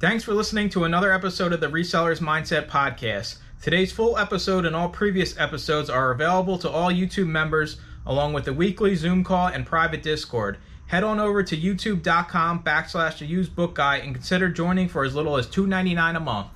[0.00, 3.38] Thanks for listening to another episode of the Resellers Mindset Podcast.
[3.62, 8.44] Today's full episode and all previous episodes are available to all YouTube members, along with
[8.44, 10.58] the weekly Zoom call and private Discord.
[10.86, 15.14] Head on over to youtube.com backslash the used book guy and consider joining for as
[15.14, 16.48] little as $2.99 a month.